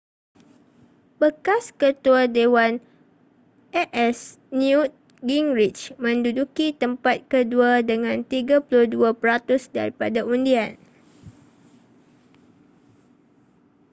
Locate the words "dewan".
2.35-2.73